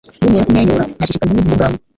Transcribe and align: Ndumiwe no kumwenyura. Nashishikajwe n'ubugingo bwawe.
Ndumiwe 0.21 0.37
no 0.39 0.45
kumwenyura. 0.45 0.85
Nashishikajwe 0.97 1.27
n'ubugingo 1.33 1.55
bwawe. 1.57 1.77